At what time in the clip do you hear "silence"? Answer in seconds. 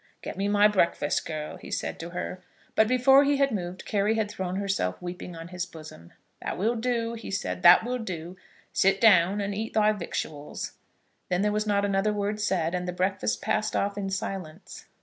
14.09-14.85